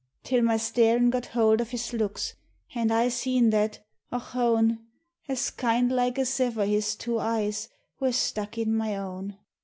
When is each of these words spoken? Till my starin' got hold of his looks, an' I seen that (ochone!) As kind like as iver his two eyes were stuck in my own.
Till 0.23 0.41
my 0.41 0.57
starin' 0.57 1.11
got 1.11 1.27
hold 1.27 1.61
of 1.61 1.69
his 1.69 1.93
looks, 1.93 2.33
an' 2.73 2.89
I 2.89 3.07
seen 3.09 3.51
that 3.51 3.85
(ochone!) 4.11 4.79
As 5.29 5.51
kind 5.51 5.91
like 5.91 6.17
as 6.17 6.39
iver 6.39 6.65
his 6.65 6.95
two 6.95 7.19
eyes 7.19 7.69
were 7.99 8.11
stuck 8.11 8.57
in 8.57 8.75
my 8.75 8.95
own. 8.97 9.37